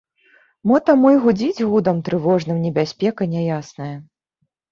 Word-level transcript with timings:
Мо 0.69 0.75
таму 0.87 1.09
й 1.15 1.19
гудзіць 1.25 1.67
гудам 1.73 1.99
трывожным 2.09 2.57
небяспека 2.65 3.27
няясная? 3.37 3.93